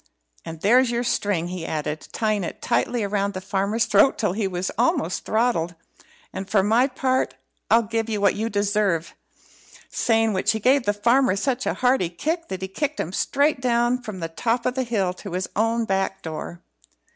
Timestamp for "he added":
1.49-2.07